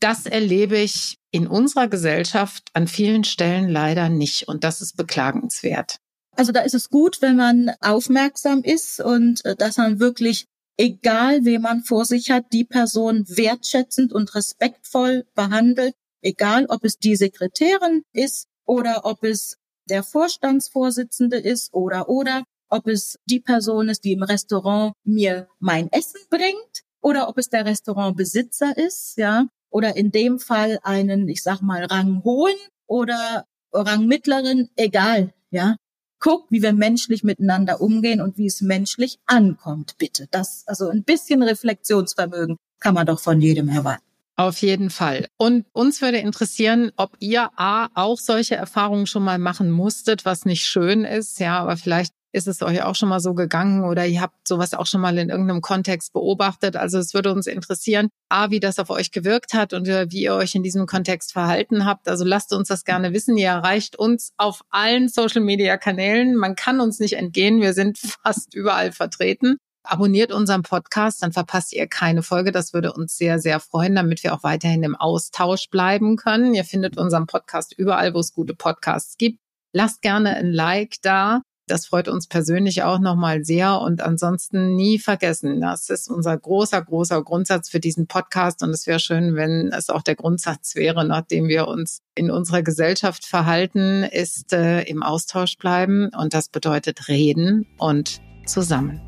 Das 0.00 0.26
erlebe 0.26 0.78
ich 0.78 1.16
in 1.30 1.46
unserer 1.46 1.88
Gesellschaft 1.88 2.68
an 2.72 2.88
vielen 2.88 3.24
Stellen 3.24 3.68
leider 3.68 4.08
nicht. 4.08 4.48
Und 4.48 4.64
das 4.64 4.80
ist 4.80 4.96
beklagenswert. 4.96 5.96
Also 6.36 6.52
da 6.52 6.60
ist 6.60 6.74
es 6.74 6.88
gut, 6.88 7.20
wenn 7.20 7.36
man 7.36 7.70
aufmerksam 7.80 8.62
ist 8.62 9.00
und 9.00 9.44
äh, 9.44 9.56
dass 9.56 9.76
man 9.76 10.00
wirklich 10.00 10.46
egal 10.80 11.44
wen 11.44 11.60
man 11.60 11.82
vor 11.82 12.06
sich 12.06 12.30
hat, 12.30 12.54
die 12.54 12.64
Person 12.64 13.26
wertschätzend 13.28 14.14
und 14.14 14.34
respektvoll 14.34 15.26
behandelt, 15.34 15.94
egal 16.22 16.64
ob 16.70 16.84
es 16.84 16.96
die 16.96 17.16
Sekretärin 17.16 18.02
ist 18.14 18.48
oder 18.64 19.04
ob 19.04 19.22
es 19.22 19.58
der 19.90 20.02
Vorstandsvorsitzende 20.02 21.36
ist 21.36 21.74
oder 21.74 22.08
oder 22.08 22.44
ob 22.70 22.86
es 22.86 23.18
die 23.26 23.40
Person 23.40 23.90
ist, 23.90 24.04
die 24.04 24.12
im 24.12 24.22
Restaurant 24.22 24.94
mir 25.04 25.48
mein 25.58 25.92
Essen 25.92 26.20
bringt 26.30 26.82
oder 27.02 27.28
ob 27.28 27.36
es 27.36 27.50
der 27.50 27.66
Restaurantbesitzer 27.66 28.78
ist, 28.78 29.18
ja, 29.18 29.48
oder 29.68 29.96
in 29.96 30.10
dem 30.12 30.38
Fall 30.38 30.78
einen, 30.82 31.28
ich 31.28 31.42
sag 31.42 31.60
mal, 31.60 31.84
Rang 31.84 32.22
hohen 32.24 32.56
oder 32.86 33.44
Rang 33.72 34.06
mittleren, 34.06 34.70
egal, 34.76 35.34
ja. 35.50 35.76
Guck, 36.20 36.50
wie 36.50 36.62
wir 36.62 36.72
menschlich 36.72 37.24
miteinander 37.24 37.80
umgehen 37.80 38.20
und 38.20 38.36
wie 38.38 38.46
es 38.46 38.60
menschlich 38.60 39.18
ankommt, 39.26 39.96
bitte. 39.98 40.28
Das, 40.30 40.64
also 40.66 40.88
ein 40.88 41.02
bisschen 41.02 41.42
Reflexionsvermögen 41.42 42.56
kann 42.78 42.94
man 42.94 43.06
doch 43.06 43.20
von 43.20 43.40
jedem 43.40 43.68
erwarten. 43.68 44.04
Auf 44.36 44.58
jeden 44.58 44.88
Fall. 44.88 45.28
Und 45.36 45.66
uns 45.72 46.00
würde 46.00 46.18
interessieren, 46.18 46.92
ob 46.96 47.16
ihr 47.20 47.50
A, 47.56 47.88
auch 47.94 48.18
solche 48.18 48.54
Erfahrungen 48.54 49.06
schon 49.06 49.22
mal 49.22 49.38
machen 49.38 49.70
musstet, 49.70 50.24
was 50.24 50.46
nicht 50.46 50.64
schön 50.64 51.04
ist, 51.04 51.40
ja, 51.40 51.58
aber 51.58 51.76
vielleicht 51.76 52.14
ist 52.32 52.46
es 52.46 52.62
euch 52.62 52.82
auch 52.82 52.94
schon 52.94 53.08
mal 53.08 53.20
so 53.20 53.34
gegangen 53.34 53.84
oder 53.84 54.06
ihr 54.06 54.20
habt 54.20 54.46
sowas 54.46 54.74
auch 54.74 54.86
schon 54.86 55.00
mal 55.00 55.16
in 55.18 55.30
irgendeinem 55.30 55.60
Kontext 55.60 56.12
beobachtet? 56.12 56.76
Also 56.76 56.98
es 56.98 57.12
würde 57.14 57.32
uns 57.32 57.46
interessieren, 57.46 58.08
A, 58.28 58.50
wie 58.50 58.60
das 58.60 58.78
auf 58.78 58.90
euch 58.90 59.10
gewirkt 59.10 59.54
hat 59.54 59.72
und 59.72 59.88
äh, 59.88 60.06
wie 60.10 60.22
ihr 60.22 60.34
euch 60.34 60.54
in 60.54 60.62
diesem 60.62 60.86
Kontext 60.86 61.32
verhalten 61.32 61.84
habt. 61.84 62.08
Also 62.08 62.24
lasst 62.24 62.52
uns 62.52 62.68
das 62.68 62.84
gerne 62.84 63.12
wissen. 63.12 63.36
Ihr 63.36 63.48
erreicht 63.48 63.96
uns 63.96 64.32
auf 64.36 64.62
allen 64.70 65.08
Social-Media-Kanälen. 65.08 66.36
Man 66.36 66.54
kann 66.54 66.80
uns 66.80 67.00
nicht 67.00 67.14
entgehen. 67.14 67.60
Wir 67.60 67.74
sind 67.74 67.98
fast 68.22 68.54
überall 68.54 68.92
vertreten. 68.92 69.56
Abonniert 69.82 70.30
unseren 70.30 70.62
Podcast, 70.62 71.22
dann 71.22 71.32
verpasst 71.32 71.72
ihr 71.72 71.86
keine 71.86 72.22
Folge. 72.22 72.52
Das 72.52 72.74
würde 72.74 72.92
uns 72.92 73.16
sehr, 73.16 73.38
sehr 73.38 73.60
freuen, 73.60 73.94
damit 73.94 74.22
wir 74.22 74.34
auch 74.34 74.42
weiterhin 74.42 74.82
im 74.82 74.94
Austausch 74.94 75.70
bleiben 75.70 76.16
können. 76.16 76.54
Ihr 76.54 76.64
findet 76.64 76.98
unseren 76.98 77.26
Podcast 77.26 77.72
überall, 77.76 78.12
wo 78.12 78.18
es 78.18 78.34
gute 78.34 78.54
Podcasts 78.54 79.16
gibt. 79.16 79.40
Lasst 79.72 80.02
gerne 80.02 80.36
ein 80.36 80.52
Like 80.52 80.96
da. 81.02 81.40
Das 81.70 81.86
freut 81.86 82.08
uns 82.08 82.26
persönlich 82.26 82.82
auch 82.82 82.98
nochmal 82.98 83.44
sehr. 83.44 83.80
Und 83.80 84.02
ansonsten 84.02 84.74
nie 84.74 84.98
vergessen, 84.98 85.60
das 85.60 85.88
ist 85.88 86.10
unser 86.10 86.36
großer, 86.36 86.82
großer 86.82 87.22
Grundsatz 87.22 87.70
für 87.70 87.78
diesen 87.78 88.08
Podcast. 88.08 88.64
Und 88.64 88.70
es 88.70 88.88
wäre 88.88 88.98
schön, 88.98 89.36
wenn 89.36 89.70
es 89.72 89.88
auch 89.88 90.02
der 90.02 90.16
Grundsatz 90.16 90.74
wäre, 90.74 91.04
nachdem 91.04 91.46
wir 91.46 91.68
uns 91.68 92.00
in 92.16 92.32
unserer 92.32 92.62
Gesellschaft 92.62 93.24
verhalten, 93.24 94.02
ist 94.02 94.52
äh, 94.52 94.82
im 94.82 95.04
Austausch 95.04 95.56
bleiben. 95.58 96.10
Und 96.18 96.34
das 96.34 96.48
bedeutet 96.48 97.06
reden 97.06 97.68
und 97.78 98.20
zusammen. 98.46 99.00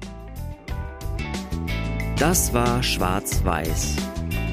Das 2.17 2.55
war 2.55 2.81
Schwarz-Weiß. 2.81 3.97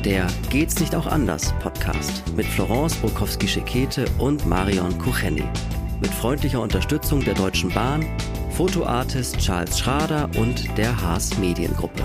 Der 0.04 0.26
Geht's 0.50 0.80
nicht 0.80 0.96
auch 0.96 1.06
anders 1.06 1.54
Podcast 1.60 2.24
mit 2.36 2.48
Florence 2.48 2.96
Bukowski-Schekete 2.96 4.06
und 4.18 4.48
Marion 4.48 4.98
Kucheni 4.98 5.44
mit 6.00 6.14
freundlicher 6.14 6.62
Unterstützung 6.62 7.24
der 7.24 7.34
Deutschen 7.34 7.70
Bahn, 7.70 8.06
Fotoartist 8.52 9.38
Charles 9.38 9.80
Schrader 9.80 10.30
und 10.38 10.78
der 10.78 11.02
Haas 11.02 11.38
Mediengruppe. 11.38 12.04